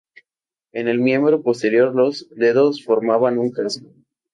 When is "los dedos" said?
1.95-2.83